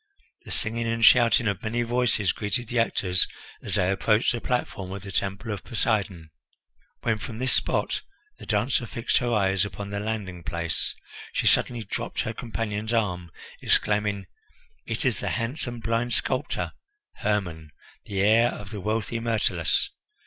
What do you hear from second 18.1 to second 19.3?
heir of the wealthy